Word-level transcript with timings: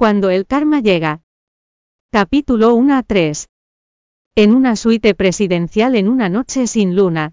Cuando 0.00 0.30
el 0.30 0.46
karma 0.46 0.78
llega. 0.78 1.22
Capítulo 2.12 2.72
1 2.76 2.94
a 2.94 3.02
3. 3.02 3.48
En 4.36 4.54
una 4.54 4.76
suite 4.76 5.12
presidencial 5.16 5.96
en 5.96 6.08
una 6.08 6.28
noche 6.28 6.68
sin 6.68 6.94
luna. 6.94 7.32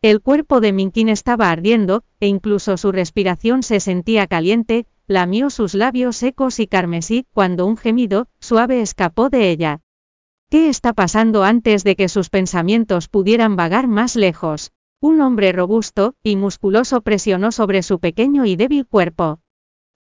El 0.00 0.20
cuerpo 0.20 0.60
de 0.60 0.72
Minkin 0.72 1.08
estaba 1.08 1.50
ardiendo, 1.50 2.04
e 2.20 2.28
incluso 2.28 2.76
su 2.76 2.92
respiración 2.92 3.64
se 3.64 3.80
sentía 3.80 4.28
caliente, 4.28 4.86
lamió 5.08 5.50
sus 5.50 5.74
labios 5.74 6.14
secos 6.14 6.60
y 6.60 6.68
carmesí, 6.68 7.26
cuando 7.32 7.66
un 7.66 7.76
gemido, 7.76 8.28
suave 8.38 8.80
escapó 8.80 9.28
de 9.28 9.50
ella. 9.50 9.80
¿Qué 10.50 10.68
está 10.68 10.92
pasando 10.92 11.42
antes 11.42 11.82
de 11.82 11.96
que 11.96 12.08
sus 12.08 12.30
pensamientos 12.30 13.08
pudieran 13.08 13.56
vagar 13.56 13.88
más 13.88 14.14
lejos? 14.14 14.70
Un 15.00 15.20
hombre 15.20 15.50
robusto 15.50 16.14
y 16.22 16.36
musculoso 16.36 17.00
presionó 17.00 17.50
sobre 17.50 17.82
su 17.82 17.98
pequeño 17.98 18.44
y 18.44 18.54
débil 18.54 18.86
cuerpo. 18.86 19.40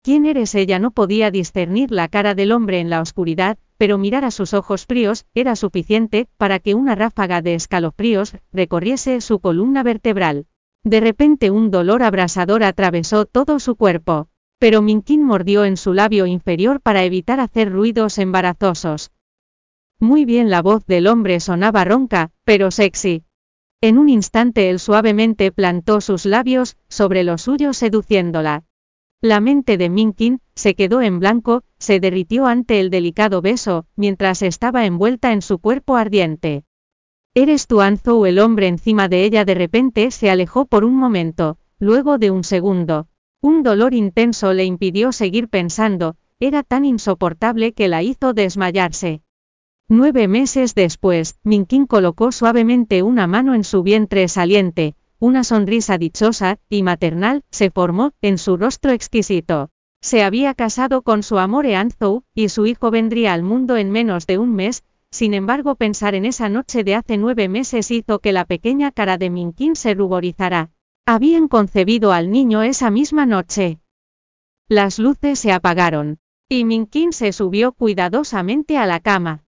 ¿Quién 0.02 0.24
eres? 0.24 0.54
Ella 0.54 0.78
no 0.78 0.92
podía 0.92 1.30
discernir 1.30 1.90
la 1.90 2.08
cara 2.08 2.34
del 2.34 2.52
hombre 2.52 2.80
en 2.80 2.88
la 2.88 3.02
oscuridad, 3.02 3.58
pero 3.76 3.98
mirar 3.98 4.24
a 4.24 4.30
sus 4.30 4.54
ojos 4.54 4.86
fríos 4.86 5.26
era 5.34 5.56
suficiente 5.56 6.26
para 6.38 6.58
que 6.58 6.74
una 6.74 6.94
ráfaga 6.94 7.42
de 7.42 7.54
escalofríos 7.54 8.34
recorriese 8.50 9.20
su 9.20 9.40
columna 9.40 9.82
vertebral. 9.82 10.46
De 10.84 11.00
repente 11.00 11.50
un 11.50 11.70
dolor 11.70 12.02
abrasador 12.02 12.62
atravesó 12.64 13.26
todo 13.26 13.60
su 13.60 13.76
cuerpo. 13.76 14.28
Pero 14.58 14.80
Minkin 14.80 15.22
mordió 15.22 15.64
en 15.66 15.76
su 15.76 15.92
labio 15.92 16.26
inferior 16.26 16.80
para 16.80 17.04
evitar 17.04 17.40
hacer 17.40 17.70
ruidos 17.70 18.16
embarazosos. 18.18 19.10
Muy 19.98 20.24
bien 20.24 20.48
la 20.48 20.62
voz 20.62 20.86
del 20.86 21.06
hombre 21.06 21.40
sonaba 21.40 21.84
ronca, 21.84 22.30
pero 22.44 22.70
sexy. 22.70 23.24
En 23.82 23.98
un 23.98 24.08
instante 24.08 24.70
él 24.70 24.78
suavemente 24.78 25.52
plantó 25.52 26.00
sus 26.00 26.24
labios 26.24 26.78
sobre 26.88 27.22
los 27.22 27.42
suyos 27.42 27.76
seduciéndola. 27.76 28.64
La 29.22 29.40
mente 29.40 29.76
de 29.76 29.90
Minkin 29.90 30.40
se 30.54 30.74
quedó 30.74 31.02
en 31.02 31.20
blanco, 31.20 31.62
se 31.78 32.00
derritió 32.00 32.46
ante 32.46 32.80
el 32.80 32.88
delicado 32.88 33.42
beso, 33.42 33.84
mientras 33.94 34.40
estaba 34.40 34.86
envuelta 34.86 35.32
en 35.32 35.42
su 35.42 35.58
cuerpo 35.58 35.96
ardiente. 35.96 36.64
¿Eres 37.34 37.66
tu 37.66 37.82
Anzou? 37.82 38.24
El 38.24 38.38
hombre 38.38 38.66
encima 38.66 39.08
de 39.08 39.24
ella 39.24 39.44
de 39.44 39.54
repente 39.54 40.10
se 40.10 40.30
alejó 40.30 40.64
por 40.64 40.84
un 40.84 40.96
momento, 40.96 41.58
luego 41.78 42.16
de 42.16 42.30
un 42.30 42.44
segundo. 42.44 43.08
Un 43.42 43.62
dolor 43.62 43.92
intenso 43.92 44.54
le 44.54 44.64
impidió 44.64 45.12
seguir 45.12 45.50
pensando, 45.50 46.16
era 46.38 46.62
tan 46.62 46.86
insoportable 46.86 47.74
que 47.74 47.88
la 47.88 48.02
hizo 48.02 48.32
desmayarse. 48.32 49.20
Nueve 49.86 50.28
meses 50.28 50.74
después, 50.74 51.38
Minkin 51.44 51.86
colocó 51.86 52.32
suavemente 52.32 53.02
una 53.02 53.26
mano 53.26 53.54
en 53.54 53.64
su 53.64 53.82
vientre 53.82 54.28
saliente, 54.28 54.94
una 55.20 55.44
sonrisa 55.44 55.98
dichosa 55.98 56.58
y 56.70 56.82
maternal 56.82 57.44
se 57.50 57.70
formó 57.70 58.12
en 58.22 58.38
su 58.38 58.56
rostro 58.56 58.90
exquisito. 58.90 59.68
Se 60.00 60.22
había 60.22 60.54
casado 60.54 61.02
con 61.02 61.22
su 61.22 61.38
amor 61.38 61.66
Eanzou, 61.66 62.24
y 62.34 62.48
su 62.48 62.64
hijo 62.64 62.90
vendría 62.90 63.34
al 63.34 63.42
mundo 63.42 63.76
en 63.76 63.90
menos 63.90 64.26
de 64.26 64.38
un 64.38 64.54
mes, 64.54 64.82
sin 65.10 65.34
embargo 65.34 65.74
pensar 65.74 66.14
en 66.14 66.24
esa 66.24 66.48
noche 66.48 66.84
de 66.84 66.94
hace 66.94 67.18
nueve 67.18 67.48
meses 67.48 67.90
hizo 67.90 68.20
que 68.20 68.32
la 68.32 68.46
pequeña 68.46 68.92
cara 68.92 69.18
de 69.18 69.28
Minkin 69.28 69.76
se 69.76 69.92
ruborizara. 69.92 70.70
Habían 71.04 71.48
concebido 71.48 72.12
al 72.12 72.30
niño 72.30 72.62
esa 72.62 72.90
misma 72.90 73.26
noche. 73.26 73.78
Las 74.68 74.98
luces 74.98 75.38
se 75.38 75.52
apagaron, 75.52 76.18
y 76.48 76.64
Minkin 76.64 77.12
se 77.12 77.32
subió 77.32 77.72
cuidadosamente 77.72 78.78
a 78.78 78.86
la 78.86 79.00
cama. 79.00 79.44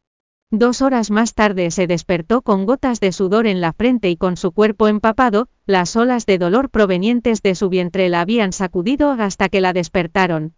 Dos 0.54 0.82
horas 0.82 1.10
más 1.10 1.32
tarde 1.32 1.70
se 1.70 1.86
despertó 1.86 2.42
con 2.42 2.66
gotas 2.66 3.00
de 3.00 3.12
sudor 3.12 3.46
en 3.46 3.62
la 3.62 3.72
frente 3.72 4.10
y 4.10 4.18
con 4.18 4.36
su 4.36 4.52
cuerpo 4.52 4.86
empapado, 4.86 5.48
las 5.64 5.96
olas 5.96 6.26
de 6.26 6.36
dolor 6.36 6.68
provenientes 6.68 7.40
de 7.40 7.54
su 7.54 7.70
vientre 7.70 8.10
la 8.10 8.20
habían 8.20 8.52
sacudido 8.52 9.12
hasta 9.12 9.48
que 9.48 9.62
la 9.62 9.72
despertaron. 9.72 10.54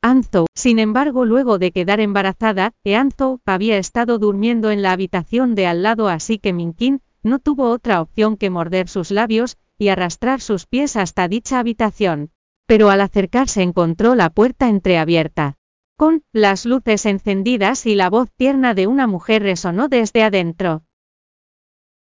Anzo, 0.00 0.46
sin 0.54 0.78
embargo, 0.78 1.26
luego 1.26 1.58
de 1.58 1.70
quedar 1.70 2.00
embarazada, 2.00 2.72
Eanzo 2.82 3.42
había 3.44 3.76
estado 3.76 4.18
durmiendo 4.18 4.70
en 4.70 4.80
la 4.80 4.92
habitación 4.92 5.54
de 5.54 5.66
al 5.66 5.82
lado, 5.82 6.08
así 6.08 6.38
que 6.38 6.54
Minkin 6.54 7.02
no 7.22 7.38
tuvo 7.38 7.68
otra 7.68 8.00
opción 8.00 8.38
que 8.38 8.48
morder 8.48 8.88
sus 8.88 9.10
labios 9.10 9.58
y 9.76 9.88
arrastrar 9.88 10.40
sus 10.40 10.64
pies 10.64 10.96
hasta 10.96 11.28
dicha 11.28 11.58
habitación. 11.58 12.30
Pero 12.64 12.88
al 12.88 13.02
acercarse 13.02 13.60
encontró 13.60 14.14
la 14.14 14.30
puerta 14.30 14.70
entreabierta 14.70 15.58
con 15.96 16.22
las 16.32 16.66
luces 16.66 17.06
encendidas 17.06 17.86
y 17.86 17.94
la 17.94 18.10
voz 18.10 18.30
tierna 18.36 18.74
de 18.74 18.86
una 18.86 19.06
mujer 19.06 19.42
resonó 19.42 19.88
desde 19.88 20.22
adentro. 20.22 20.82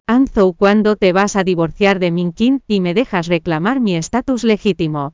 Anzou, 0.07 0.55
¿cuándo 0.55 0.95
te 0.95 1.13
vas 1.13 1.35
a 1.35 1.43
divorciar 1.43 1.99
de 1.99 2.11
Minkin 2.11 2.63
y 2.67 2.81
me 2.81 2.95
dejas 2.95 3.27
reclamar 3.27 3.79
mi 3.79 3.95
estatus 3.95 4.43
legítimo? 4.43 5.13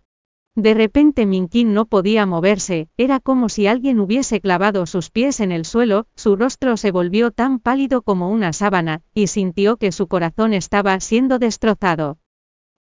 De 0.55 0.73
repente 0.73 1.25
Minkin 1.25 1.73
no 1.73 1.85
podía 1.85 2.25
moverse, 2.25 2.89
era 2.97 3.19
como 3.19 3.49
si 3.49 3.67
alguien 3.67 3.99
hubiese 3.99 4.41
clavado 4.41 4.85
sus 4.85 5.09
pies 5.09 5.39
en 5.41 5.51
el 5.51 5.63
suelo, 5.65 6.07
su 6.15 6.35
rostro 6.35 6.75
se 6.75 6.91
volvió 6.91 7.31
tan 7.31 7.59
pálido 7.59 8.01
como 8.01 8.29
una 8.29 8.51
sábana, 8.51 9.01
y 9.13 9.27
sintió 9.27 9.77
que 9.77 9.91
su 9.91 10.07
corazón 10.07 10.53
estaba 10.53 10.99
siendo 10.99 11.39
destrozado. 11.39 12.19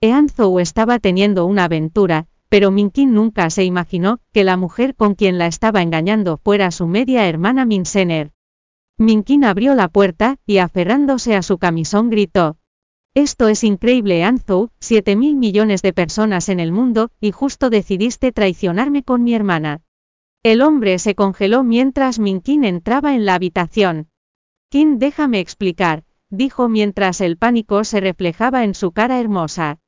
Eanzou 0.01 0.59
estaba 0.59 0.99
teniendo 0.99 1.47
una 1.47 1.63
aventura, 1.63 2.27
pero 2.49 2.71
Minkin 2.71 3.13
nunca 3.13 3.49
se 3.49 3.63
imaginó 3.63 4.19
que 4.33 4.43
la 4.43 4.57
mujer 4.57 4.95
con 4.95 5.15
quien 5.15 5.37
la 5.37 5.47
estaba 5.47 5.81
engañando 5.81 6.37
fuera 6.37 6.71
su 6.71 6.87
media 6.87 7.27
hermana 7.27 7.65
Minsener. 7.65 8.31
Minkin 8.97 9.43
abrió 9.43 9.75
la 9.75 9.89
puerta, 9.89 10.37
y 10.45 10.59
aferrándose 10.59 11.35
a 11.35 11.41
su 11.41 11.57
camisón 11.57 12.09
gritó. 12.09 12.57
Esto 13.13 13.47
es 13.47 13.63
increíble 13.63 14.23
Anzou, 14.23 14.69
siete 14.79 15.15
mil 15.15 15.35
millones 15.35 15.81
de 15.81 15.93
personas 15.93 16.49
en 16.49 16.59
el 16.59 16.71
mundo, 16.71 17.11
y 17.21 17.31
justo 17.31 17.69
decidiste 17.69 18.31
traicionarme 18.31 19.03
con 19.03 19.23
mi 19.23 19.33
hermana. 19.33 19.81
El 20.43 20.61
hombre 20.61 20.99
se 20.99 21.15
congeló 21.15 21.63
mientras 21.63 22.19
Minkin 22.19 22.63
entraba 22.63 23.15
en 23.15 23.25
la 23.25 23.35
habitación. 23.35 24.09
Kin 24.69 24.99
déjame 24.99 25.39
explicar, 25.39 26.03
dijo 26.29 26.69
mientras 26.69 27.21
el 27.21 27.37
pánico 27.37 27.83
se 27.83 27.99
reflejaba 27.99 28.63
en 28.63 28.75
su 28.75 28.91
cara 28.91 29.19
hermosa. 29.19 29.79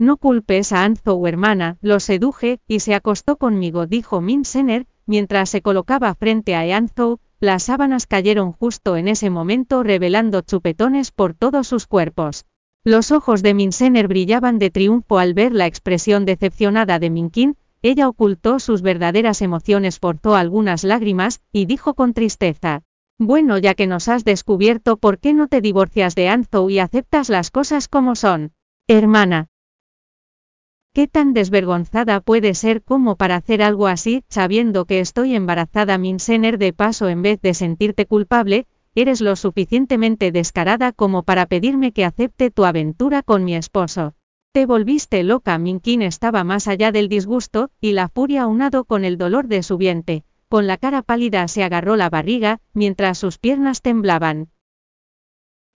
No 0.00 0.16
culpes 0.16 0.72
a 0.72 0.84
Anzou 0.84 1.26
hermana, 1.26 1.76
lo 1.82 2.00
seduje, 2.00 2.58
y 2.66 2.80
se 2.80 2.94
acostó 2.94 3.36
conmigo, 3.36 3.86
dijo 3.86 4.22
Minsener, 4.22 4.86
mientras 5.04 5.50
se 5.50 5.60
colocaba 5.60 6.14
frente 6.14 6.54
a 6.54 6.64
Eanzou, 6.64 7.18
las 7.38 7.64
sábanas 7.64 8.06
cayeron 8.06 8.52
justo 8.52 8.96
en 8.96 9.08
ese 9.08 9.28
momento 9.28 9.82
revelando 9.82 10.40
chupetones 10.40 11.10
por 11.10 11.34
todos 11.34 11.68
sus 11.68 11.86
cuerpos. 11.86 12.46
Los 12.82 13.12
ojos 13.12 13.42
de 13.42 13.52
Minsener 13.52 14.08
brillaban 14.08 14.58
de 14.58 14.70
triunfo 14.70 15.18
al 15.18 15.34
ver 15.34 15.52
la 15.52 15.66
expresión 15.66 16.24
decepcionada 16.24 16.98
de 16.98 17.10
Minkin, 17.10 17.58
ella 17.82 18.08
ocultó 18.08 18.58
sus 18.58 18.80
verdaderas 18.80 19.42
emociones, 19.42 19.98
forzó 19.98 20.34
algunas 20.34 20.82
lágrimas, 20.82 21.42
y 21.52 21.66
dijo 21.66 21.92
con 21.92 22.14
tristeza. 22.14 22.84
Bueno, 23.18 23.58
ya 23.58 23.74
que 23.74 23.86
nos 23.86 24.08
has 24.08 24.24
descubierto, 24.24 24.96
¿por 24.96 25.18
qué 25.18 25.34
no 25.34 25.46
te 25.46 25.60
divorcias 25.60 26.14
de 26.14 26.30
Anzou 26.30 26.70
y 26.70 26.78
aceptas 26.78 27.28
las 27.28 27.50
cosas 27.50 27.86
como 27.86 28.16
son? 28.16 28.52
Hermana, 28.88 29.48
¿Qué 30.92 31.06
tan 31.06 31.34
desvergonzada 31.34 32.20
puede 32.20 32.52
ser 32.54 32.82
como 32.82 33.14
para 33.14 33.36
hacer 33.36 33.62
algo 33.62 33.86
así, 33.86 34.24
sabiendo 34.28 34.86
que 34.86 34.98
estoy 34.98 35.36
embarazada 35.36 35.98
Minsener 35.98 36.58
de 36.58 36.72
paso 36.72 37.08
en 37.08 37.22
vez 37.22 37.40
de 37.40 37.54
sentirte 37.54 38.06
culpable, 38.06 38.66
eres 38.96 39.20
lo 39.20 39.36
suficientemente 39.36 40.32
descarada 40.32 40.90
como 40.90 41.22
para 41.22 41.46
pedirme 41.46 41.92
que 41.92 42.04
acepte 42.04 42.50
tu 42.50 42.64
aventura 42.64 43.22
con 43.22 43.44
mi 43.44 43.54
esposo? 43.54 44.14
Te 44.52 44.66
volviste 44.66 45.22
loca, 45.22 45.56
Minkin 45.58 46.02
estaba 46.02 46.42
más 46.42 46.66
allá 46.66 46.90
del 46.90 47.08
disgusto, 47.08 47.70
y 47.80 47.92
la 47.92 48.08
furia 48.08 48.42
aunado 48.42 48.84
con 48.84 49.04
el 49.04 49.16
dolor 49.16 49.46
de 49.46 49.62
su 49.62 49.78
vientre, 49.78 50.24
con 50.48 50.66
la 50.66 50.76
cara 50.76 51.02
pálida 51.02 51.46
se 51.46 51.62
agarró 51.62 51.94
la 51.94 52.10
barriga, 52.10 52.58
mientras 52.74 53.16
sus 53.16 53.38
piernas 53.38 53.80
temblaban. 53.80 54.48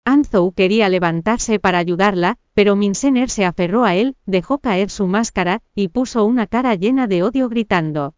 Anzou 0.03 0.51
quería 0.51 0.89
levantarse 0.89 1.59
para 1.59 1.77
ayudarla, 1.77 2.37
pero 2.53 2.75
Minsener 2.75 3.29
se 3.29 3.45
aferró 3.45 3.83
a 3.83 3.95
él, 3.95 4.15
dejó 4.25 4.57
caer 4.57 4.89
su 4.89 5.05
máscara, 5.05 5.61
y 5.75 5.89
puso 5.89 6.25
una 6.25 6.47
cara 6.47 6.73
llena 6.75 7.05
de 7.07 7.21
odio 7.21 7.49
gritando. 7.49 8.15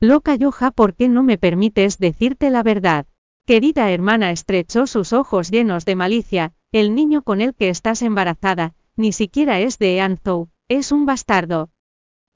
Loca 0.00 0.36
Yoja, 0.36 0.70
¿por 0.70 0.94
qué 0.94 1.08
no 1.08 1.24
me 1.24 1.36
permites 1.36 1.98
decirte 1.98 2.50
la 2.50 2.62
verdad? 2.62 3.06
Querida 3.46 3.90
hermana 3.90 4.30
estrechó 4.30 4.86
sus 4.86 5.12
ojos 5.12 5.50
llenos 5.50 5.84
de 5.84 5.96
malicia, 5.96 6.52
el 6.70 6.94
niño 6.94 7.22
con 7.22 7.40
el 7.40 7.54
que 7.54 7.68
estás 7.68 8.02
embarazada, 8.02 8.74
ni 8.94 9.12
siquiera 9.12 9.58
es 9.58 9.78
de 9.78 10.00
Anzou, 10.00 10.50
es 10.68 10.92
un 10.92 11.04
bastardo. 11.04 11.70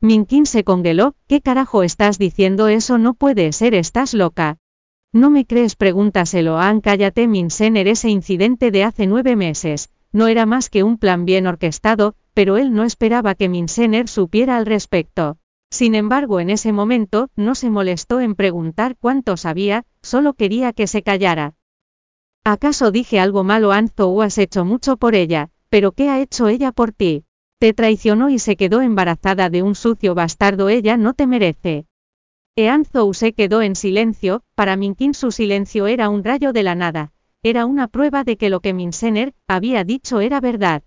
Minkin 0.01 0.47
se 0.47 0.65
congeló, 0.65 1.15
¿qué 1.29 1.41
carajo 1.41 1.85
estás 1.85 2.19
diciendo? 2.19 2.67
Eso 2.67 2.99
no 2.99 3.15
puede 3.15 3.53
ser, 3.53 3.75
estás 3.75 4.15
loca. 4.15 4.59
¿No 5.15 5.29
me 5.29 5.45
crees? 5.45 5.77
Pregúntaselo 5.77 6.59
a 6.59 6.81
Cállate 6.81 7.29
Minsener 7.29 7.87
ese 7.87 8.09
incidente 8.09 8.71
de 8.71 8.85
hace 8.85 9.07
nueve 9.07 9.37
meses, 9.37 9.91
no 10.11 10.27
era 10.27 10.47
más 10.47 10.71
que 10.71 10.83
un 10.83 10.97
plan 10.97 11.27
bien 11.27 11.47
orquestado, 11.47 12.15
pero 12.33 12.57
él 12.57 12.73
no 12.73 12.83
esperaba 12.83 13.35
que 13.35 13.51
Minsener 13.51 14.09
supiera 14.09 14.57
al 14.57 14.65
respecto. 14.65 15.37
Sin 15.71 15.95
embargo, 15.95 16.41
en 16.41 16.49
ese 16.49 16.73
momento, 16.73 17.29
no 17.37 17.55
se 17.55 17.69
molestó 17.69 18.21
en 18.21 18.35
preguntar 18.35 18.97
cuánto 18.99 19.37
sabía, 19.37 19.85
solo 20.01 20.33
quería 20.33 20.73
que 20.73 20.87
se 20.87 21.03
callara. 21.03 21.57
¿Acaso 22.43 22.91
dije 22.91 23.21
algo 23.21 23.45
malo 23.45 23.73
Anzo 23.73 24.09
o 24.09 24.23
has 24.23 24.39
hecho 24.39 24.65
mucho 24.65 24.97
por 24.97 25.15
ella? 25.15 25.51
¿Pero 25.69 25.93
qué 25.93 26.09
ha 26.09 26.21
hecho 26.21 26.49
ella 26.49 26.73
por 26.73 26.93
ti? 26.93 27.25
Te 27.59 27.75
traicionó 27.75 28.31
y 28.31 28.39
se 28.39 28.57
quedó 28.57 28.81
embarazada 28.81 29.51
de 29.51 29.63
un 29.63 29.75
sucio 29.75 30.15
bastardo, 30.15 30.71
ella 30.71 30.97
no 30.97 31.13
te 31.13 31.27
merece. 31.27 31.87
Eanzou 32.55 33.15
se 33.15 33.33
quedó 33.33 33.63
en 33.63 33.75
silencio, 33.75 34.43
para 34.55 34.77
Minkin 34.77 35.15
su 35.15 35.33
silencio 35.33 35.87
era 35.87 36.11
un 36.11 36.23
rayo 36.23 36.53
de 36.53 36.63
la 36.63 36.75
nada, 36.75 37.15
era 37.43 37.65
una 37.65 37.89
prueba 37.89 38.25
de 38.25 38.37
que 38.37 38.51
lo 38.51 38.61
que 38.61 38.75
Minsener 38.75 39.33
había 39.49 39.85
dicho 39.85 40.21
era 40.21 40.39
verdad. 40.39 40.83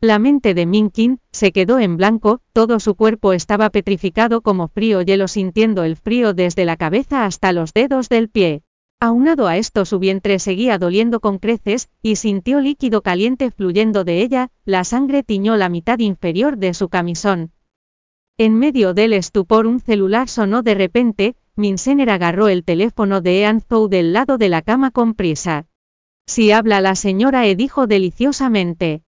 La 0.00 0.20
mente 0.20 0.54
de 0.54 0.66
Minkin 0.66 1.18
se 1.32 1.50
quedó 1.50 1.80
en 1.80 1.96
blanco, 1.96 2.42
todo 2.52 2.78
su 2.78 2.94
cuerpo 2.94 3.32
estaba 3.32 3.70
petrificado 3.70 4.40
como 4.40 4.68
frío 4.68 5.02
hielo 5.02 5.26
sintiendo 5.26 5.82
el 5.82 5.96
frío 5.96 6.32
desde 6.32 6.64
la 6.64 6.76
cabeza 6.76 7.24
hasta 7.24 7.52
los 7.52 7.72
dedos 7.72 8.08
del 8.08 8.28
pie. 8.28 8.62
Aunado 9.00 9.48
a 9.48 9.56
esto 9.56 9.84
su 9.86 9.98
vientre 9.98 10.38
seguía 10.38 10.78
doliendo 10.78 11.18
con 11.18 11.38
creces, 11.38 11.88
y 12.02 12.14
sintió 12.14 12.60
líquido 12.60 13.02
caliente 13.02 13.50
fluyendo 13.50 14.04
de 14.04 14.22
ella, 14.22 14.50
la 14.64 14.84
sangre 14.84 15.24
tiñó 15.24 15.56
la 15.56 15.68
mitad 15.68 15.98
inferior 15.98 16.56
de 16.56 16.72
su 16.72 16.88
camisón, 16.88 17.50
en 18.36 18.58
medio 18.58 18.94
del 18.94 19.12
estupor 19.12 19.66
un 19.66 19.78
celular 19.78 20.28
sonó 20.28 20.62
de 20.62 20.74
repente, 20.74 21.36
Minsener 21.54 22.10
agarró 22.10 22.48
el 22.48 22.64
teléfono 22.64 23.20
de 23.20 23.42
Ean 23.42 23.60
Zhou 23.60 23.88
del 23.88 24.12
lado 24.12 24.38
de 24.38 24.48
la 24.48 24.60
cama 24.60 24.90
con 24.90 25.14
prisa. 25.14 25.66
Si 26.26 26.50
habla 26.50 26.80
la 26.80 26.96
señora 26.96 27.46
E 27.46 27.54
dijo 27.54 27.86
deliciosamente. 27.86 29.02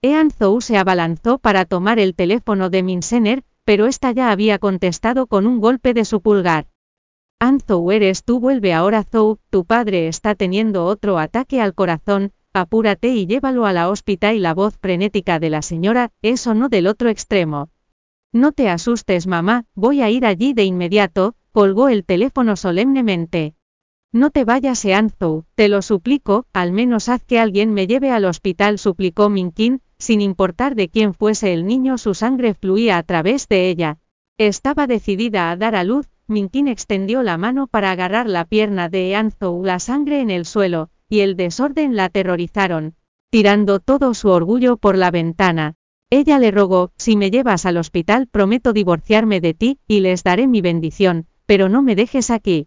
Ean 0.00 0.30
Zhou 0.30 0.60
se 0.60 0.76
abalanzó 0.76 1.38
para 1.38 1.64
tomar 1.64 1.98
el 1.98 2.14
teléfono 2.14 2.70
de 2.70 2.84
Minsener, 2.84 3.42
pero 3.64 3.86
esta 3.86 4.12
ya 4.12 4.30
había 4.30 4.60
contestado 4.60 5.26
con 5.26 5.48
un 5.48 5.58
golpe 5.58 5.92
de 5.92 6.04
su 6.04 6.20
pulgar. 6.20 6.68
Anzou 7.40 7.90
eres 7.90 8.22
tú 8.22 8.38
vuelve 8.38 8.74
ahora 8.74 9.02
Zhou, 9.02 9.38
tu 9.50 9.64
padre 9.64 10.06
está 10.06 10.36
teniendo 10.36 10.84
otro 10.84 11.18
ataque 11.18 11.60
al 11.60 11.74
corazón, 11.74 12.32
apúrate 12.52 13.08
y 13.08 13.26
llévalo 13.26 13.66
a 13.66 13.72
la 13.72 13.88
hospital 13.88 14.36
y 14.36 14.38
la 14.38 14.54
voz 14.54 14.76
frenética 14.78 15.40
de 15.40 15.50
la 15.50 15.62
señora, 15.62 16.12
eso 16.22 16.54
no 16.54 16.68
del 16.68 16.86
otro 16.86 17.08
extremo. 17.08 17.70
No 18.32 18.52
te 18.52 18.68
asustes 18.68 19.26
mamá, 19.26 19.64
voy 19.74 20.02
a 20.02 20.10
ir 20.10 20.26
allí 20.26 20.52
de 20.52 20.64
inmediato, 20.64 21.34
colgó 21.52 21.88
el 21.88 22.04
teléfono 22.04 22.56
solemnemente. 22.56 23.54
No 24.12 24.30
te 24.30 24.44
vayas 24.44 24.84
Eanzou, 24.84 25.44
te 25.54 25.68
lo 25.68 25.80
suplico, 25.80 26.44
al 26.52 26.72
menos 26.72 27.08
haz 27.08 27.24
que 27.24 27.38
alguien 27.38 27.72
me 27.72 27.86
lleve 27.86 28.10
al 28.10 28.26
hospital, 28.26 28.78
suplicó 28.78 29.30
Minkin, 29.30 29.80
sin 29.98 30.20
importar 30.20 30.74
de 30.74 30.90
quién 30.90 31.14
fuese 31.14 31.54
el 31.54 31.66
niño, 31.66 31.96
su 31.96 32.12
sangre 32.14 32.52
fluía 32.52 32.98
a 32.98 33.02
través 33.02 33.48
de 33.48 33.70
ella. 33.70 33.98
Estaba 34.36 34.86
decidida 34.86 35.50
a 35.50 35.56
dar 35.56 35.74
a 35.74 35.82
luz, 35.82 36.06
Minkin 36.26 36.68
extendió 36.68 37.22
la 37.22 37.38
mano 37.38 37.66
para 37.66 37.90
agarrar 37.90 38.28
la 38.28 38.44
pierna 38.44 38.90
de 38.90 39.12
Eanzou, 39.12 39.64
la 39.64 39.78
sangre 39.78 40.20
en 40.20 40.30
el 40.30 40.44
suelo, 40.44 40.90
y 41.08 41.20
el 41.20 41.34
desorden 41.34 41.96
la 41.96 42.04
aterrorizaron, 42.04 42.94
tirando 43.30 43.80
todo 43.80 44.12
su 44.12 44.28
orgullo 44.28 44.76
por 44.76 44.98
la 44.98 45.10
ventana. 45.10 45.77
Ella 46.10 46.38
le 46.38 46.50
rogó, 46.50 46.92
si 46.96 47.16
me 47.16 47.30
llevas 47.30 47.66
al 47.66 47.76
hospital 47.76 48.28
prometo 48.28 48.72
divorciarme 48.72 49.42
de 49.42 49.52
ti, 49.52 49.78
y 49.86 50.00
les 50.00 50.24
daré 50.24 50.46
mi 50.46 50.62
bendición, 50.62 51.26
pero 51.44 51.68
no 51.68 51.82
me 51.82 51.96
dejes 51.96 52.30
aquí. 52.30 52.66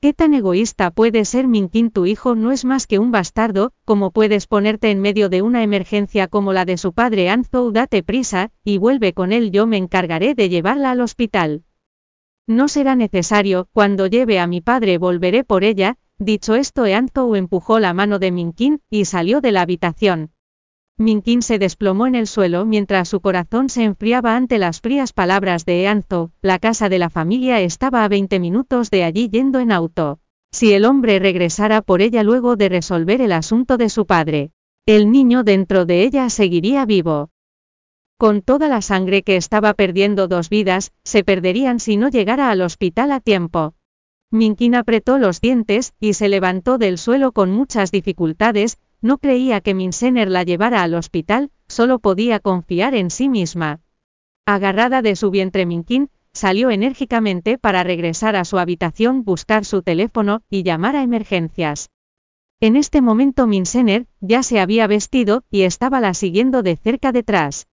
¿Qué 0.00 0.14
tan 0.14 0.32
egoísta 0.32 0.92
puede 0.92 1.26
ser 1.26 1.46
Minkin? 1.46 1.90
Tu 1.90 2.06
hijo 2.06 2.34
no 2.34 2.52
es 2.52 2.64
más 2.64 2.86
que 2.86 2.98
un 2.98 3.10
bastardo, 3.10 3.74
como 3.84 4.12
puedes 4.12 4.46
ponerte 4.46 4.90
en 4.90 5.00
medio 5.02 5.28
de 5.28 5.42
una 5.42 5.62
emergencia 5.62 6.26
como 6.26 6.54
la 6.54 6.64
de 6.64 6.78
su 6.78 6.94
padre 6.94 7.28
Anzou? 7.28 7.70
Date 7.70 8.02
prisa, 8.02 8.50
y 8.64 8.78
vuelve 8.78 9.12
con 9.12 9.30
él. 9.30 9.50
Yo 9.50 9.66
me 9.66 9.76
encargaré 9.76 10.34
de 10.34 10.48
llevarla 10.48 10.92
al 10.92 11.02
hospital. 11.02 11.64
No 12.46 12.68
será 12.68 12.96
necesario, 12.96 13.68
cuando 13.74 14.06
lleve 14.06 14.38
a 14.38 14.46
mi 14.46 14.62
padre 14.62 14.96
volveré 14.96 15.44
por 15.44 15.64
ella. 15.64 15.98
Dicho 16.18 16.54
esto, 16.54 16.84
Anzou 16.84 17.34
empujó 17.34 17.78
la 17.78 17.92
mano 17.92 18.18
de 18.18 18.32
Minkin, 18.32 18.80
y 18.88 19.04
salió 19.04 19.42
de 19.42 19.52
la 19.52 19.60
habitación. 19.60 20.30
Minkin 21.00 21.40
se 21.40 21.58
desplomó 21.58 22.06
en 22.06 22.14
el 22.14 22.26
suelo 22.26 22.66
mientras 22.66 23.08
su 23.08 23.22
corazón 23.22 23.70
se 23.70 23.84
enfriaba 23.84 24.36
ante 24.36 24.58
las 24.58 24.82
frías 24.82 25.14
palabras 25.14 25.64
de 25.64 25.84
Eanzo, 25.84 26.30
la 26.42 26.58
casa 26.58 26.90
de 26.90 26.98
la 26.98 27.08
familia 27.08 27.58
estaba 27.62 28.04
a 28.04 28.08
20 28.08 28.38
minutos 28.38 28.90
de 28.90 29.04
allí 29.04 29.30
yendo 29.30 29.60
en 29.60 29.72
auto. 29.72 30.18
Si 30.52 30.74
el 30.74 30.84
hombre 30.84 31.18
regresara 31.18 31.80
por 31.80 32.02
ella 32.02 32.22
luego 32.22 32.56
de 32.56 32.68
resolver 32.68 33.22
el 33.22 33.32
asunto 33.32 33.78
de 33.78 33.88
su 33.88 34.04
padre, 34.04 34.50
el 34.84 35.10
niño 35.10 35.42
dentro 35.42 35.86
de 35.86 36.02
ella 36.02 36.28
seguiría 36.28 36.84
vivo. 36.84 37.30
Con 38.18 38.42
toda 38.42 38.68
la 38.68 38.82
sangre 38.82 39.22
que 39.22 39.36
estaba 39.36 39.72
perdiendo 39.72 40.28
dos 40.28 40.50
vidas, 40.50 40.92
se 41.02 41.24
perderían 41.24 41.80
si 41.80 41.96
no 41.96 42.10
llegara 42.10 42.50
al 42.50 42.60
hospital 42.60 43.12
a 43.12 43.20
tiempo. 43.20 43.72
Minkin 44.30 44.74
apretó 44.74 45.16
los 45.16 45.40
dientes, 45.40 45.94
y 45.98 46.12
se 46.12 46.28
levantó 46.28 46.76
del 46.76 46.98
suelo 46.98 47.32
con 47.32 47.50
muchas 47.50 47.90
dificultades, 47.90 48.78
no 49.02 49.18
creía 49.18 49.60
que 49.60 49.74
Minsener 49.74 50.28
la 50.28 50.42
llevara 50.42 50.82
al 50.82 50.94
hospital, 50.94 51.50
solo 51.68 51.98
podía 51.98 52.40
confiar 52.40 52.94
en 52.94 53.10
sí 53.10 53.28
misma. 53.28 53.80
Agarrada 54.46 55.02
de 55.02 55.16
su 55.16 55.30
vientre 55.30 55.66
Minkin, 55.66 56.10
salió 56.32 56.70
enérgicamente 56.70 57.58
para 57.58 57.82
regresar 57.82 58.36
a 58.36 58.44
su 58.44 58.58
habitación, 58.58 59.24
buscar 59.24 59.64
su 59.64 59.82
teléfono 59.82 60.42
y 60.48 60.62
llamar 60.62 60.96
a 60.96 61.02
emergencias. 61.02 61.90
En 62.60 62.76
este 62.76 63.00
momento 63.00 63.46
Minsener 63.46 64.06
ya 64.20 64.42
se 64.42 64.60
había 64.60 64.86
vestido 64.86 65.44
y 65.50 65.62
estaba 65.62 66.00
la 66.00 66.14
siguiendo 66.14 66.62
de 66.62 66.76
cerca 66.76 67.10
detrás. 67.10 67.68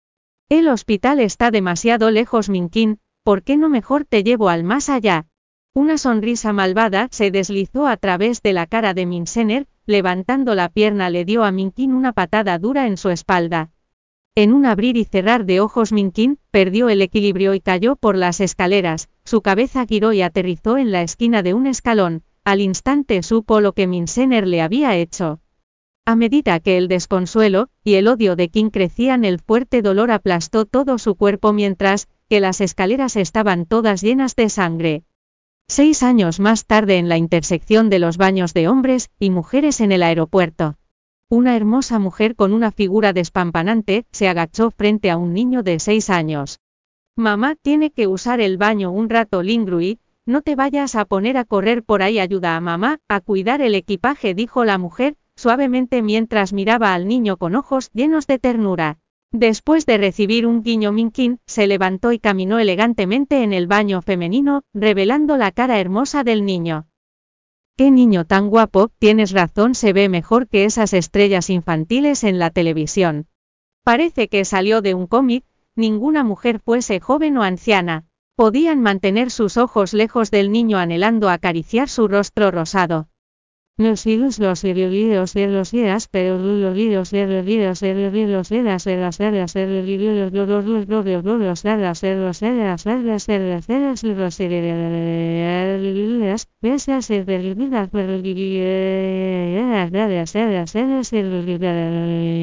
El 0.47 0.67
hospital 0.67 1.19
está 1.19 1.49
demasiado 1.49 2.11
lejos 2.11 2.49
Minkin, 2.49 2.99
¿por 3.23 3.41
qué 3.41 3.57
no 3.57 3.67
mejor 3.67 4.05
te 4.05 4.23
llevo 4.23 4.49
al 4.49 4.63
más 4.63 4.89
allá? 4.89 5.25
Una 5.73 5.97
sonrisa 5.97 6.53
malvada 6.53 7.07
se 7.11 7.31
deslizó 7.31 7.87
a 7.87 7.97
través 7.97 8.43
de 8.43 8.53
la 8.53 8.67
cara 8.67 8.93
de 8.93 9.07
Minsener, 9.07 9.67
levantando 9.85 10.55
la 10.55 10.69
pierna 10.69 11.09
le 11.09 11.25
dio 11.25 11.43
a 11.43 11.51
Minkin 11.51 11.93
una 11.93 12.13
patada 12.13 12.57
dura 12.59 12.87
en 12.87 12.97
su 12.97 13.09
espalda. 13.09 13.71
En 14.35 14.51
un 14.51 14.65
abrir 14.65 14.97
y 14.97 15.05
cerrar 15.05 15.45
de 15.45 15.61
ojos 15.61 15.91
Minkin 15.93 16.39
perdió 16.51 16.89
el 16.89 17.01
equilibrio 17.01 17.53
y 17.53 17.61
cayó 17.61 17.95
por 17.95 18.17
las 18.17 18.41
escaleras, 18.41 19.09
su 19.23 19.41
cabeza 19.41 19.85
giró 19.85 20.11
y 20.11 20.21
aterrizó 20.21 20.77
en 20.77 20.91
la 20.91 21.01
esquina 21.01 21.41
de 21.41 21.53
un 21.53 21.67
escalón, 21.67 22.23
al 22.43 22.61
instante 22.61 23.23
supo 23.23 23.61
lo 23.61 23.73
que 23.73 23.87
Minsener 23.87 24.45
le 24.45 24.61
había 24.61 24.95
hecho. 24.95 25.39
A 26.05 26.15
medida 26.15 26.59
que 26.59 26.77
el 26.77 26.87
desconsuelo 26.87 27.69
y 27.83 27.95
el 27.95 28.07
odio 28.07 28.35
de 28.35 28.49
King 28.49 28.69
crecían 28.69 29.25
el 29.25 29.39
fuerte 29.39 29.81
dolor 29.81 30.11
aplastó 30.11 30.65
todo 30.65 30.99
su 30.99 31.15
cuerpo 31.15 31.53
mientras 31.53 32.07
que 32.29 32.39
las 32.39 32.61
escaleras 32.61 33.15
estaban 33.15 33.65
todas 33.65 34.01
llenas 34.01 34.35
de 34.35 34.49
sangre. 34.49 35.03
Seis 35.67 36.03
años 36.03 36.39
más 36.39 36.67
tarde 36.67 36.97
en 36.97 37.09
la 37.09 37.17
intersección 37.17 37.89
de 37.89 37.97
los 37.97 38.17
baños 38.17 38.53
de 38.53 38.67
hombres 38.67 39.09
y 39.19 39.31
mujeres 39.31 39.81
en 39.81 39.91
el 39.91 40.03
aeropuerto. 40.03 40.75
Una 41.27 41.55
hermosa 41.55 41.97
mujer 41.97 42.35
con 42.35 42.53
una 42.53 42.71
figura 42.71 43.13
despampanante 43.13 44.05
se 44.11 44.27
agachó 44.27 44.69
frente 44.69 45.09
a 45.09 45.17
un 45.17 45.33
niño 45.33 45.63
de 45.63 45.79
seis 45.79 46.11
años. 46.11 46.59
Mamá 47.15 47.55
tiene 47.55 47.89
que 47.89 48.05
usar 48.05 48.41
el 48.41 48.57
baño 48.57 48.91
un 48.91 49.09
rato 49.09 49.41
Lingrui, 49.41 49.99
no 50.27 50.43
te 50.43 50.55
vayas 50.55 50.95
a 50.95 51.05
poner 51.05 51.35
a 51.35 51.45
correr 51.45 51.83
por 51.83 52.03
ahí 52.03 52.19
ayuda 52.19 52.55
a 52.55 52.61
mamá 52.61 52.99
a 53.07 53.19
cuidar 53.19 53.61
el 53.61 53.73
equipaje 53.73 54.35
dijo 54.35 54.65
la 54.65 54.77
mujer, 54.77 55.15
suavemente 55.35 56.03
mientras 56.03 56.53
miraba 56.53 56.93
al 56.93 57.07
niño 57.07 57.37
con 57.37 57.55
ojos 57.55 57.89
llenos 57.91 58.27
de 58.27 58.37
ternura. 58.37 58.99
Después 59.37 59.85
de 59.85 59.97
recibir 59.97 60.47
un 60.47 60.63
guiño 60.63 60.93
Minkin, 60.93 61.39
se 61.45 61.67
levantó 61.67 62.13
y 62.13 62.19
caminó 62.19 62.57
elegantemente 62.57 63.43
en 63.43 63.51
el 63.51 63.67
baño 63.67 64.01
femenino, 64.01 64.61
revelando 64.73 65.35
la 65.35 65.51
cara 65.51 65.77
hermosa 65.77 66.23
del 66.23 66.45
niño. 66.45 66.87
¡Qué 67.75 67.91
niño 67.91 68.23
tan 68.23 68.49
guapo! 68.49 68.91
Tienes 68.97 69.31
razón, 69.31 69.75
se 69.75 69.91
ve 69.91 70.07
mejor 70.07 70.47
que 70.47 70.63
esas 70.63 70.93
estrellas 70.93 71.49
infantiles 71.49 72.23
en 72.23 72.39
la 72.39 72.49
televisión. 72.49 73.27
Parece 73.83 74.29
que 74.29 74.45
salió 74.45 74.81
de 74.81 74.93
un 74.93 75.05
cómic, 75.05 75.43
ninguna 75.75 76.23
mujer 76.23 76.59
fuese 76.59 77.01
joven 77.01 77.35
o 77.35 77.43
anciana. 77.43 78.05
Podían 78.37 78.79
mantener 78.79 79.31
sus 79.31 79.57
ojos 79.57 79.93
lejos 79.93 80.31
del 80.31 80.49
niño 80.49 80.77
anhelando 80.77 81.27
acariciar 81.29 81.89
su 81.89 82.07
rostro 82.07 82.51
rosado. 82.51 83.09
Los 83.77 84.05
virus, 84.05 84.39
los 84.39 84.63
virus 84.63 85.33
de 85.33 85.47
los 85.47 85.71
días, 85.71 86.07
pero 86.07 86.39
los 86.39 86.73
virus 86.73 87.11
de 87.11 87.27
los 87.27 87.45
días, 87.45 87.81
de 87.81 87.93
los 87.93 88.13
virus 88.13 88.47
de 88.47 88.63
las 88.63 88.85
de 88.85 88.95
las 88.95 89.17
de 89.17 89.31
las 89.31 89.53
de 89.53 89.67
los 89.67 89.85
virus, 89.85 90.31
los 90.31 90.47
los 90.47 90.65
los 90.65 90.87
los 90.87 91.05
los 91.05 91.41
los 91.41 91.63
de 91.63 91.75
las 91.75 91.99
de 91.99 92.15
los 92.15 92.39
de 92.39 92.53
las 92.53 92.85
de 92.85 93.03
las 93.03 93.27
de 93.27 93.35
las 93.37 93.67
de 93.67 93.75
las 93.75 94.01
de 94.01 94.07
de 94.07 94.15
las 94.15 94.37
de 94.37 95.01
las 96.23 96.47
de 96.51 96.69
las 96.69 96.71
de 96.71 96.71
las 96.71 97.09
de 97.09 97.27
las 100.87 101.11
de 101.11 101.25
de 101.25 101.67
las 101.67 101.91
de 101.91 101.99
de 101.99 102.39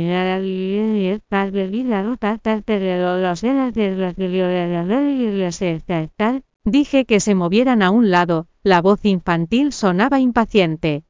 de 5.49 5.81
de 5.81 5.81
de 5.81 6.43
dije 6.65 7.07
que 7.07 7.21
se 7.21 7.35
movieran 7.35 7.81
a 7.81 7.91
un 7.91 8.11
lado, 8.11 8.49
la 8.63 8.83
voz 8.83 9.07
infantil 9.07 9.73
sonaba 9.73 10.21
impaciente. 10.21 11.05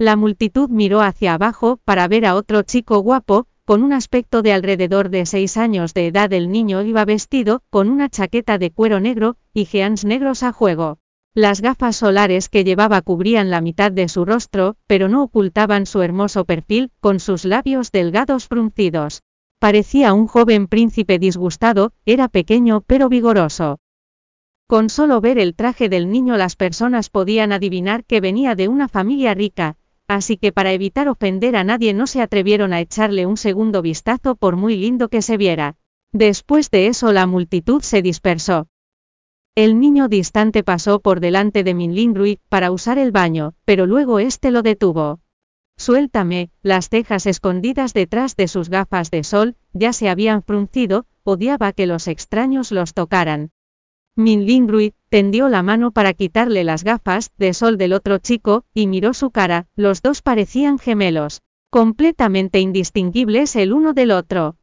La 0.00 0.14
multitud 0.14 0.68
miró 0.68 1.00
hacia 1.00 1.34
abajo 1.34 1.80
para 1.84 2.06
ver 2.06 2.24
a 2.24 2.36
otro 2.36 2.62
chico 2.62 3.00
guapo, 3.00 3.48
con 3.64 3.82
un 3.82 3.92
aspecto 3.92 4.42
de 4.42 4.52
alrededor 4.52 5.08
de 5.08 5.26
seis 5.26 5.56
años 5.56 5.92
de 5.92 6.06
edad. 6.06 6.32
El 6.32 6.52
niño 6.52 6.82
iba 6.82 7.04
vestido 7.04 7.64
con 7.68 7.90
una 7.90 8.08
chaqueta 8.08 8.58
de 8.58 8.70
cuero 8.70 9.00
negro 9.00 9.38
y 9.52 9.64
jeans 9.64 10.04
negros 10.04 10.44
a 10.44 10.52
juego. 10.52 10.98
Las 11.34 11.60
gafas 11.60 11.96
solares 11.96 12.48
que 12.48 12.62
llevaba 12.62 13.02
cubrían 13.02 13.50
la 13.50 13.60
mitad 13.60 13.90
de 13.90 14.08
su 14.08 14.24
rostro, 14.24 14.76
pero 14.86 15.08
no 15.08 15.24
ocultaban 15.24 15.84
su 15.84 16.00
hermoso 16.00 16.44
perfil, 16.44 16.92
con 17.00 17.18
sus 17.18 17.44
labios 17.44 17.90
delgados 17.90 18.46
fruncidos. 18.46 19.24
Parecía 19.58 20.14
un 20.14 20.28
joven 20.28 20.68
príncipe 20.68 21.18
disgustado, 21.18 21.92
era 22.06 22.28
pequeño 22.28 22.82
pero 22.82 23.08
vigoroso. 23.08 23.80
Con 24.68 24.90
solo 24.90 25.20
ver 25.20 25.40
el 25.40 25.56
traje 25.56 25.88
del 25.88 26.08
niño 26.08 26.36
las 26.36 26.54
personas 26.54 27.10
podían 27.10 27.50
adivinar 27.50 28.04
que 28.04 28.20
venía 28.20 28.54
de 28.54 28.68
una 28.68 28.86
familia 28.86 29.34
rica, 29.34 29.76
así 30.08 30.38
que 30.38 30.52
para 30.52 30.72
evitar 30.72 31.08
ofender 31.08 31.54
a 31.54 31.64
nadie 31.64 31.94
no 31.94 32.06
se 32.06 32.22
atrevieron 32.22 32.72
a 32.72 32.80
echarle 32.80 33.26
un 33.26 33.36
segundo 33.36 33.82
vistazo 33.82 34.34
por 34.34 34.56
muy 34.56 34.76
lindo 34.76 35.08
que 35.08 35.22
se 35.22 35.36
viera. 35.36 35.76
Después 36.12 36.70
de 36.70 36.86
eso 36.86 37.12
la 37.12 37.26
multitud 37.26 37.82
se 37.82 38.00
dispersó. 38.00 38.66
El 39.54 39.78
niño 39.78 40.08
distante 40.08 40.62
pasó 40.62 41.00
por 41.00 41.20
delante 41.20 41.64
de 41.64 41.74
Min 41.74 42.38
para 42.48 42.70
usar 42.70 42.96
el 42.96 43.12
baño, 43.12 43.54
pero 43.64 43.86
luego 43.86 44.18
este 44.18 44.50
lo 44.50 44.62
detuvo. 44.62 45.20
Suéltame, 45.76 46.50
las 46.62 46.88
cejas 46.88 47.26
escondidas 47.26 47.92
detrás 47.92 48.34
de 48.36 48.48
sus 48.48 48.68
gafas 48.68 49.10
de 49.10 49.22
sol, 49.22 49.56
ya 49.72 49.92
se 49.92 50.08
habían 50.08 50.42
fruncido, 50.42 51.06
odiaba 51.22 51.72
que 51.72 51.86
los 51.86 52.08
extraños 52.08 52.72
los 52.72 52.94
tocaran. 52.94 53.50
Min 54.18 54.46
Lingrui 54.46 54.94
tendió 55.10 55.48
la 55.48 55.62
mano 55.62 55.92
para 55.92 56.12
quitarle 56.12 56.64
las 56.64 56.82
gafas 56.82 57.30
de 57.38 57.54
sol 57.54 57.78
del 57.78 57.92
otro 57.92 58.18
chico, 58.18 58.64
y 58.74 58.88
miró 58.88 59.14
su 59.14 59.30
cara, 59.30 59.68
los 59.76 60.02
dos 60.02 60.22
parecían 60.22 60.80
gemelos, 60.80 61.42
completamente 61.70 62.58
indistinguibles 62.58 63.54
el 63.54 63.72
uno 63.72 63.92
del 63.92 64.10
otro. 64.10 64.56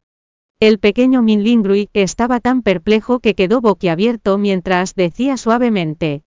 El 0.59 0.77
pequeño 0.79 1.21
Min 1.21 1.45
Lingrui 1.45 1.89
estaba 1.93 2.41
tan 2.41 2.63
perplejo 2.63 3.21
que 3.21 3.33
quedó 3.33 3.61
boquiabierto 3.61 4.37
mientras 4.37 4.93
decía 4.93 5.37
suavemente. 5.37 6.23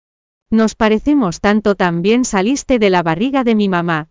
Nos 0.50 0.76
parecemos 0.76 1.42
tanto 1.42 1.76
también 1.76 2.24
saliste 2.24 2.80
de 2.80 2.90
la 2.90 3.04
barriga 3.04 3.44
de 3.44 3.56
mi 3.56 3.68
mamá. 3.68 4.08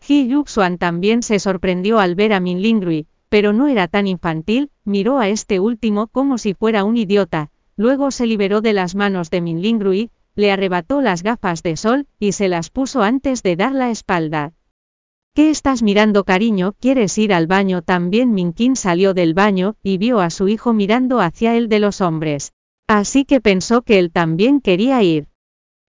Ji 0.00 0.26
Yuxuan 0.26 0.78
también 0.78 1.22
se 1.22 1.38
sorprendió 1.38 2.00
al 2.00 2.16
ver 2.16 2.32
a 2.32 2.40
Min 2.40 2.60
Lingrui, 2.60 3.06
pero 3.28 3.52
no 3.52 3.68
era 3.68 3.86
tan 3.86 4.08
infantil, 4.08 4.72
miró 4.82 5.20
a 5.20 5.28
este 5.28 5.60
último 5.60 6.08
como 6.08 6.38
si 6.38 6.54
fuera 6.54 6.82
un 6.82 6.96
idiota, 6.96 7.52
Luego 7.78 8.10
se 8.10 8.26
liberó 8.26 8.60
de 8.60 8.72
las 8.72 8.96
manos 8.96 9.30
de 9.30 9.40
Min 9.40 9.62
Lingrui, 9.62 10.10
le 10.34 10.50
arrebató 10.50 11.00
las 11.00 11.22
gafas 11.22 11.62
de 11.62 11.76
sol, 11.76 12.08
y 12.18 12.32
se 12.32 12.48
las 12.48 12.70
puso 12.70 13.02
antes 13.02 13.44
de 13.44 13.54
dar 13.54 13.72
la 13.72 13.90
espalda. 13.90 14.52
¿Qué 15.32 15.48
estás 15.50 15.84
mirando 15.84 16.24
cariño? 16.24 16.74
¿Quieres 16.80 17.16
ir 17.18 17.32
al 17.32 17.46
baño? 17.46 17.82
También 17.82 18.32
Minkin 18.32 18.74
salió 18.74 19.14
del 19.14 19.32
baño, 19.32 19.76
y 19.80 19.96
vio 19.96 20.18
a 20.18 20.30
su 20.30 20.48
hijo 20.48 20.72
mirando 20.72 21.20
hacia 21.20 21.54
él 21.54 21.68
de 21.68 21.78
los 21.78 22.00
hombres. 22.00 22.52
Así 22.88 23.24
que 23.24 23.40
pensó 23.40 23.82
que 23.82 24.00
él 24.00 24.10
también 24.10 24.60
quería 24.60 25.00
ir. 25.04 25.28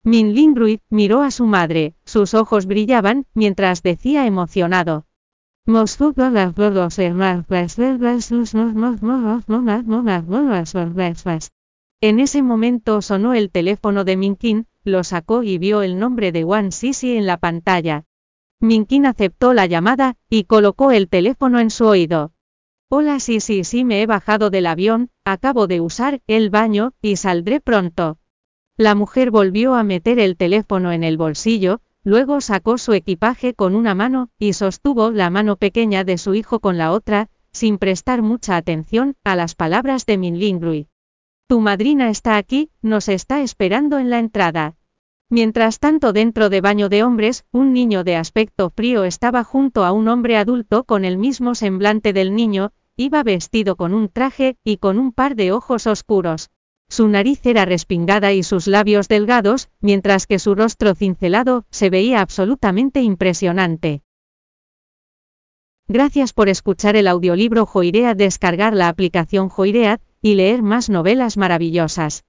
Min 0.03 0.33
Lingrui 0.33 0.81
miró 0.89 1.21
a 1.21 1.29
su 1.29 1.45
madre, 1.45 1.93
sus 2.03 2.33
ojos 2.33 2.65
brillaban, 2.65 3.27
mientras 3.35 3.83
decía 3.83 4.25
emocionado. 4.25 5.05
En 12.01 12.19
ese 12.19 12.43
momento 12.43 13.01
sonó 13.01 13.33
el 13.33 13.49
teléfono 13.49 14.03
de 14.03 14.17
Minkin, 14.17 14.67
lo 14.83 15.03
sacó 15.03 15.43
y 15.43 15.57
vio 15.57 15.81
el 15.81 15.97
nombre 15.97 16.31
de 16.31 16.43
Wan 16.43 16.71
Sisi 16.71 17.15
en 17.15 17.25
la 17.25 17.37
pantalla. 17.37 18.05
Minkin 18.59 19.05
aceptó 19.05 19.53
la 19.53 19.65
llamada, 19.65 20.15
y 20.29 20.43
colocó 20.43 20.91
el 20.91 21.09
teléfono 21.09 21.59
en 21.59 21.69
su 21.69 21.85
oído. 21.85 22.33
Hola 22.89 23.19
sí 23.19 23.39
sí 23.39 23.63
sí 23.63 23.83
me 23.83 24.01
he 24.01 24.05
bajado 24.05 24.49
del 24.49 24.67
avión, 24.67 25.09
acabo 25.23 25.67
de 25.67 25.81
usar 25.81 26.21
el 26.27 26.49
baño, 26.49 26.93
y 27.01 27.15
saldré 27.15 27.59
pronto. 27.59 28.19
La 28.77 28.93
mujer 28.93 29.31
volvió 29.31 29.73
a 29.73 29.83
meter 29.83 30.19
el 30.19 30.37
teléfono 30.37 30.91
en 30.91 31.03
el 31.03 31.17
bolsillo, 31.17 31.81
luego 32.03 32.41
sacó 32.41 32.77
su 32.77 32.93
equipaje 32.93 33.53
con 33.53 33.73
una 33.73 33.95
mano, 33.95 34.29
y 34.37 34.53
sostuvo 34.53 35.11
la 35.11 35.29
mano 35.29 35.55
pequeña 35.55 36.03
de 36.03 36.17
su 36.17 36.35
hijo 36.35 36.59
con 36.59 36.77
la 36.77 36.91
otra, 36.91 37.29
sin 37.51 37.77
prestar 37.77 38.21
mucha 38.21 38.57
atención 38.57 39.15
a 39.23 39.35
las 39.35 39.55
palabras 39.55 40.05
de 40.05 40.17
Min 40.17 40.37
Lingrui. 40.37 40.87
Tu 41.47 41.59
madrina 41.59 42.09
está 42.09 42.37
aquí, 42.37 42.71
nos 42.81 43.07
está 43.07 43.41
esperando 43.41 43.99
en 43.99 44.09
la 44.09 44.17
entrada. 44.17 44.77
Mientras 45.29 45.77
tanto 45.77 46.11
dentro 46.11 46.49
de 46.49 46.59
baño 46.59 46.89
de 46.89 47.03
hombres, 47.03 47.45
un 47.51 47.71
niño 47.71 48.03
de 48.03 48.15
aspecto 48.15 48.71
frío 48.71 49.03
estaba 49.03 49.43
junto 49.43 49.85
a 49.85 49.91
un 49.91 50.07
hombre 50.07 50.37
adulto 50.37 50.85
con 50.85 51.05
el 51.05 51.19
mismo 51.19 51.53
semblante 51.53 52.13
del 52.13 52.33
niño, 52.33 52.71
iba 52.95 53.21
vestido 53.21 53.75
con 53.75 53.93
un 53.93 54.09
traje 54.09 54.57
y 54.63 54.77
con 54.77 54.97
un 54.97 55.11
par 55.11 55.35
de 55.35 55.51
ojos 55.51 55.85
oscuros. 55.85 56.49
Su 56.89 57.07
nariz 57.07 57.45
era 57.45 57.65
respingada 57.65 58.33
y 58.33 58.41
sus 58.41 58.65
labios 58.65 59.07
delgados, 59.07 59.69
mientras 59.81 60.25
que 60.25 60.39
su 60.39 60.55
rostro 60.55 60.95
cincelado 60.95 61.65
se 61.69 61.91
veía 61.91 62.21
absolutamente 62.21 63.03
impresionante. 63.03 64.01
Gracias 65.87 66.33
por 66.33 66.49
escuchar 66.49 66.95
el 66.95 67.07
audiolibro 67.07 67.67
Joirea. 67.67 68.15
Descargar 68.15 68.73
la 68.73 68.87
aplicación 68.87 69.49
Joirea 69.49 69.99
y 70.25 70.34
leer 70.34 70.63
más 70.63 70.89
novelas 70.89 71.38
maravillosas. 71.38 72.24